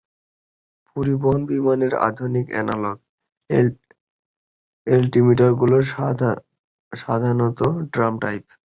[0.95, 2.97] পরিবহন বিমানের আধুনিক অ্যানালগ
[4.87, 5.79] অ্যালটিমেটরগুলি
[6.93, 7.59] সাধারণত
[7.93, 8.45] ড্রাম-টাইপ।